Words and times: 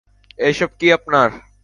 এসব 0.39 0.69
কি 0.79 0.87
আপনার? 0.97 1.29